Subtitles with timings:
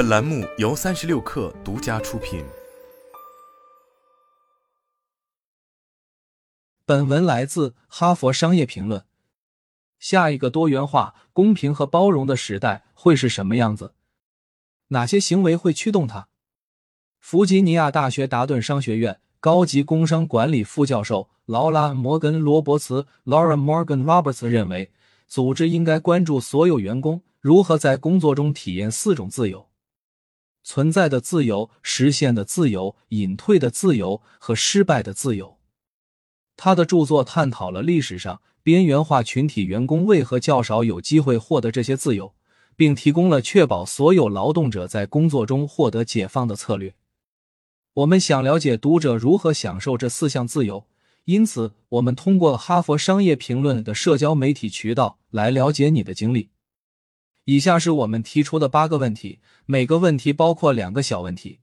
[0.00, 2.42] 本栏目由三十六氪独家出品。
[6.86, 8.98] 本文来自《哈佛商业评论》。
[9.98, 13.92] 下一个多元化、公平和包容的时代会是什么样子？
[14.88, 16.28] 哪些行为会驱动它？
[17.18, 24.90] 弗吉尼亚大学达顿商学院高级工商管理副教授劳拉·摩根·罗伯茨 （Laura Morgan Roberts） 认为，
[25.26, 29.66] 组织应该关注所有员工如何在工作中体验四种自由：
[30.62, 35.58] 存在的自由、实现的自由、隐退的自由和失败的自由。
[36.56, 42.34] 他的著作探讨了历史上边缘化群体员工为何较少有机会获得这些自由，
[42.76, 46.94] 并提供了确保所有劳动者在工作中获得解放的策略。
[47.94, 50.86] 我们想了解读者如何享受这四项自由，
[51.24, 56.50] 因此我们通过《哈佛商业评论》的社交媒体渠道来了解你的经历。
[57.50, 61.58] 以下是我们提出的八个问题，每个问题包括两个小问题。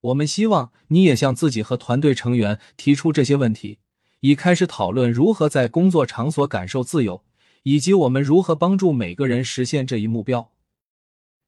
[0.00, 3.78] 我们希望你也向自己和团队成员提出这些问题，
[4.22, 7.22] 以开始讨论如何在工作场所感受自由，
[7.62, 10.50] 以及我们如何帮助每个人实现这一目标，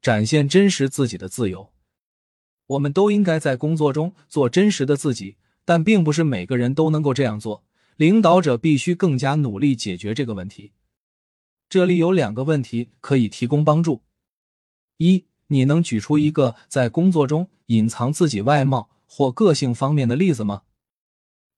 [0.01, 1.73] 展现真实自己的自由。
[2.69, 7.65] 我们都应该在工作中做真实的自己，但并不是每个人都能够这样做。
[7.97, 10.71] 领导者必须更加努力解决这个问题。
[11.71, 14.03] 这里有两个问题可以提供帮助：
[14.97, 20.62] 一，你能举出一个在工作中隐藏自己外貌或个性方面的例子吗？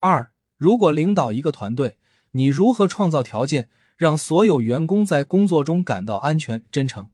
[0.01, 1.97] 二，如果领导一个团队，
[2.33, 7.09] 你如何创造条件让所有员工在工作中感到安全、真诚？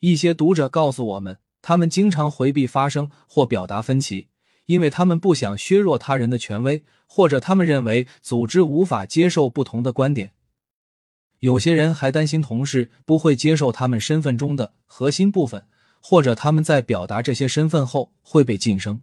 [0.00, 1.38] 一些读者告诉我们。
[1.62, 4.28] 他们经常回避发声或表达分歧，
[4.66, 10.34] 因为他们不想削弱他人的权威，或者他们认为组织无法接受不同的观点。
[11.44, 15.66] 有些人还担心同事不会接受他们身份中的核心部分，
[16.00, 19.02] 或者他们在表达这些身份后会被晋升。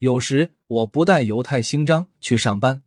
[0.00, 2.82] 有时我不带犹太勋章去上班，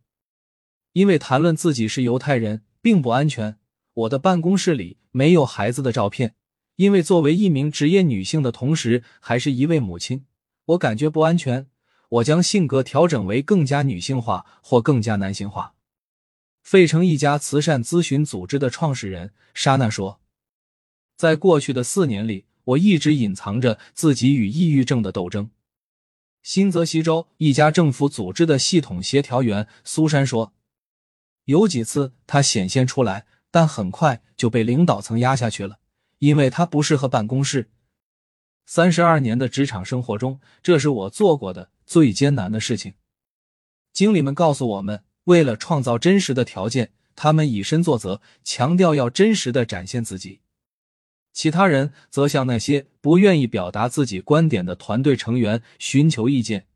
[0.92, 3.56] 因为谈论自己是犹太人并不安全。
[3.94, 6.36] 我的办公室里没有孩子的照片。
[6.76, 10.24] 因为作为一名职业女性的同时，还是一位母亲，
[10.66, 11.66] 我感觉不安全。
[12.08, 15.74] 我将性格调整为更加女性化或更加男性化。
[16.62, 20.20] 费城一家慈善咨询组织的创始人莎娜说
[21.16, 25.50] ：“在过去的四年里，我一直隐藏着自己与抑郁症的斗争。”
[26.42, 30.54] 新泽西州一家政府组织的系统协调员苏珊说
[31.44, 35.78] ：“有几次他显现出来，但很快就被领导层压下去了。”
[36.22, 37.68] 因为他不适合办公室。
[38.64, 42.94] 三十二年的职场生活中，这是我做过的最艰难的事情。
[43.92, 50.40] 经理们告诉我们，为了创造真实的条件，他们以身作则，强调要真实的展现自己。
[51.32, 56.66] 其他人则向那些不愿意表达自己观点的团队成员寻求意见。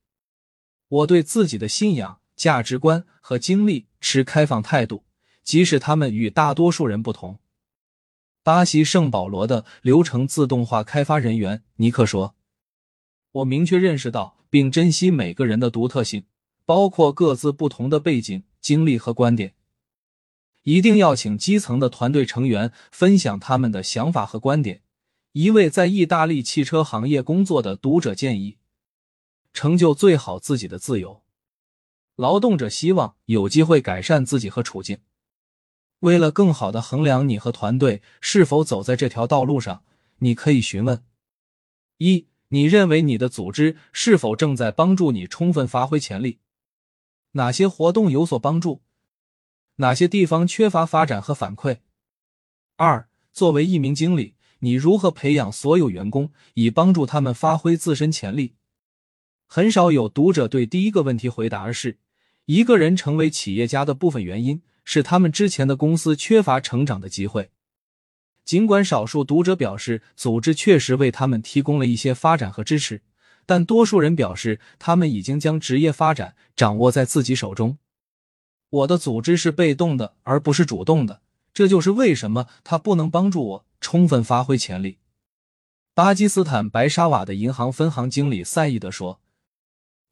[0.88, 5.04] 我对自己的信仰、价值观和经历持开放态度，
[5.42, 7.38] 即使他们与大多数人不同。
[8.42, 12.36] 巴西圣保罗的流程自动化开发人员尼克说
[13.32, 16.24] ：“我明确认识到并珍惜每个人的独特性，
[16.66, 19.54] 包括各自不同的背景、经历和观点。
[20.64, 24.82] 一定要请基层的团队成员分享他们的想法和观点。”
[25.32, 28.56] 一位在意大利汽车行业工作的读者建议
[29.52, 31.22] ：“成就最好自己的自由，
[32.16, 34.98] 劳动者希望有机会改善自己和处境。”
[36.00, 39.84] 为了更好的衡量你和团队是否走在这条道路上，
[40.20, 41.04] 你可以询问：
[41.98, 46.38] 一、你认为你的组织是否正在帮助你充分发挥潜力？
[47.36, 48.82] 哪些活动有所帮助？
[49.76, 51.80] 哪些地方缺乏发展和反馈？
[52.76, 58.54] 二、作为一名经理，你如何培养所有员工，以帮助他们发挥自身潜力？
[59.46, 61.98] 很少有读者对第一个问题回答，而是
[62.46, 64.62] 一个人成为企业家的部分原因。
[64.88, 67.50] 是他们之前的公司缺乏成长的机会，
[68.44, 73.02] 尽管少数读者表示组织确实为他们提供了一些发展和支持，
[73.46, 77.78] 但多数人表示他们已经将职业发展掌握在自己手中。
[78.68, 81.22] 我的组织是被动的，而不是主动的，
[81.54, 84.98] 这就是为什么他不能帮助我充分发挥潜力。
[85.94, 89.20] 巴基斯坦白沙瓦的银行分行经理赛义德说。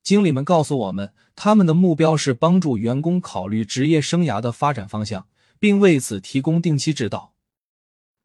[0.02, 5.26] 经理们告诉我们，他们的目标是帮助员工考虑职业生涯的发展方向，
[5.58, 7.33] 并为此提供定期指导。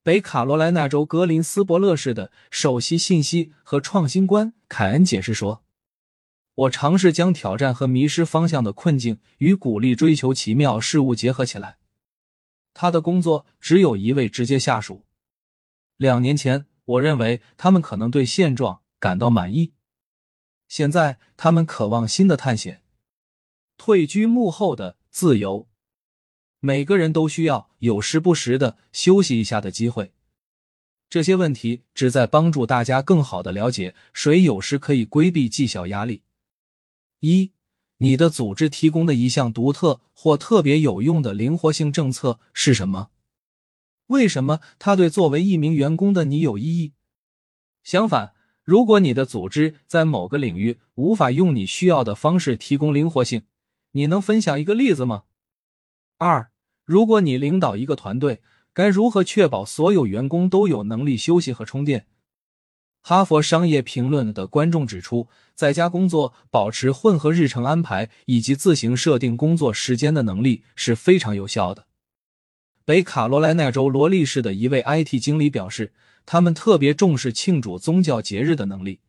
[0.01, 5.63] 北卡罗来纳州格林斯伯勒市的首席信息和创新官凯恩解释说
[6.56, 11.78] ：“我尝试将挑战和迷失方向的困境与鼓励追求奇妙事物结合起来。”
[12.74, 15.06] 他的工作只有一位直接下属。
[15.98, 19.74] 两年前，我认为他们可能对现状感到满意。
[20.69, 22.84] 现在他们渴望新的探险，
[23.78, 25.68] 退居幕后的自由。
[26.62, 30.13] 每个人都需要有时不时的休息一下的机会。
[31.09, 36.21] 这些问题旨在帮助大家更好的了解谁有时可以规避绩效压力。
[37.21, 37.51] 一，
[37.97, 43.09] 你的组织提供的一项独特或特别有用的灵活性政策是什么？
[44.07, 46.93] 为什么它对作为一名员工的你有意义？
[47.83, 48.33] 相反，
[48.63, 53.43] 如果你的组织在某个领域无法用你需要的方式提供灵活性，
[53.91, 55.23] 你能分享一个例子吗？
[56.17, 56.51] 二，
[56.89, 58.41] 如果你领导一个团队。
[58.71, 62.06] 该如何确保所有员工都有能力休息和充电？
[63.01, 71.88] 哈佛商业评论的观众指出，在家工作、保持混合日程安排以及自行设定工作时间的能力是非常有效的。
[72.86, 75.91] 北卡罗来纳州罗利市的一位 IT 经理表示，
[76.25, 79.01] 他们特别重视庆祝宗教节日的能力。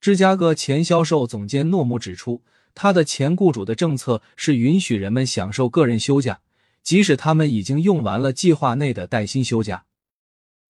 [0.00, 2.42] 芝加哥前销售总监诺姆指出，
[2.74, 6.40] 他的前雇主的政策是允许人们享受个人休假。
[6.84, 9.86] 即使他们已经用完了计划内的带薪休假，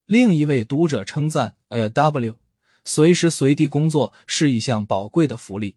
[0.06, 2.36] 另一位读者称赞 A W
[2.84, 5.76] 随时随地工作是一项宝贵的福利。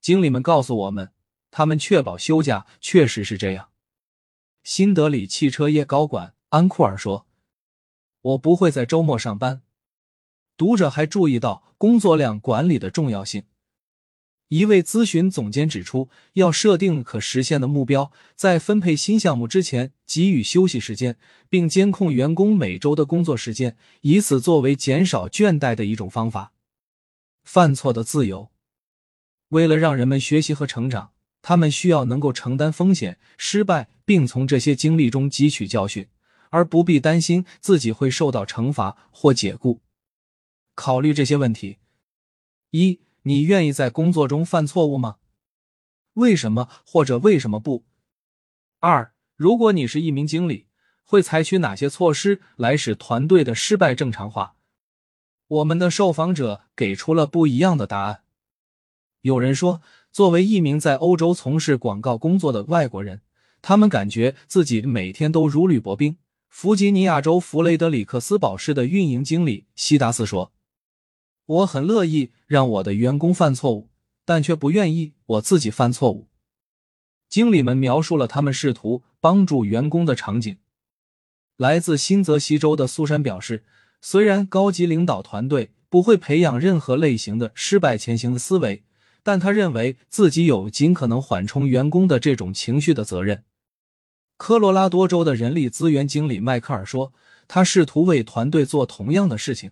[0.00, 1.12] 经理们告诉我们，
[1.50, 3.68] 他们确保休假确实是这样。
[4.62, 7.26] 新德里汽车业高管安库尔说
[8.22, 9.60] ：“我不会在周末上班。”
[10.56, 13.44] 读者还注意到工作量管理的重要性。
[14.54, 21.16] 一位咨询总监指出，要设定可实现的目标，在分配新项目之前给予休息时间，
[21.48, 26.52] 并监控员工每周的工作时间，以此作为减少倦怠的一种方法。
[27.42, 28.52] 犯错的自由，
[29.48, 31.10] 为了让人们学习和成长，
[31.42, 36.06] 他们需要能够承担风险、失败，并从这些经历中汲取教训，
[36.50, 39.80] 而不必担心自己会受到惩罚或解雇。
[40.76, 41.78] 考虑这些问题，
[42.70, 43.00] 一。
[43.26, 45.16] 你愿意在工作中犯错误吗？
[46.14, 47.84] 为什么或者为什么不？
[48.80, 50.66] 二，如果你是一名经理，
[51.02, 54.56] 会采取哪些措施来使团队的失败正常化？
[55.48, 58.24] 我们的受访者给出了不一样的答案。
[59.22, 59.80] 有人说，
[60.12, 63.22] 作为一名在欧洲从事广告工作的外国人，
[63.62, 66.18] 他们感觉自己每天都如履薄冰。
[66.50, 70.52] 弗吉尼亚州弗雷德里克斯堡市的运营经理西达斯说。
[71.46, 73.90] 我很乐意让我的员工犯错误，
[74.24, 76.28] 但却不愿意我自己犯错误。
[77.28, 80.56] 经理们描述了他们试图帮助员工的场景。
[81.56, 83.64] 来自新泽西州的苏珊表示，
[84.00, 88.84] 虽然高级领导团队不会培养任何类型的失败前行的思维，
[89.22, 93.44] 但他认为自己有尽可能缓冲员工的这种情绪的责任。
[94.36, 97.12] 科罗拉多州的人力资源经理迈克尔说，
[97.46, 99.70] 他试图为团队做同样的事情。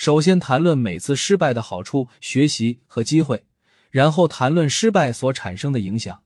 [0.00, 3.44] 首先谈论每次失败的好处、学习和机会，
[3.90, 6.22] 然后谈论失败所产生的影响。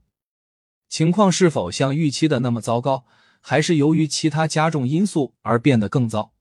[0.88, 3.04] 情况是否像预期的那么糟糕，
[3.40, 6.34] 还是由于其他加重因素而变得更糟？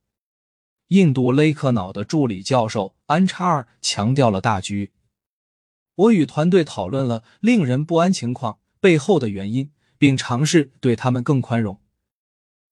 [0.89, 4.91] 印度勒克瑙的助理教授安查尔强调了大局。
[5.95, 11.79] 我与团队讨论了令人不安情况背后的原因，并尝试对他们更宽容。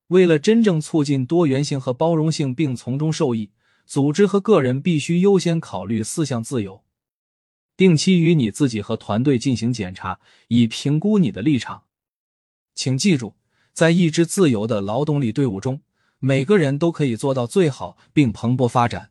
[0.10, 3.50] 为了真正促进多元性和包容性，并从中受益。
[3.86, 6.84] 组织和个人必须优先考虑四项自由：
[7.78, 11.84] 定期与你自己和团队进行检查，以评估你的立场。
[12.74, 13.36] 请记住，
[13.74, 15.82] 在一支自由的劳动力队伍中，
[16.20, 19.11] 每个人都可以做到最好并蓬勃发展。